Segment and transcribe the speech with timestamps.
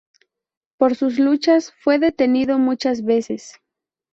[0.79, 3.61] Por sus luchas fue detenido muchas veces.